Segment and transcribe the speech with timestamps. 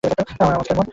[0.03, 0.85] আমার আওয়াজ কেমন?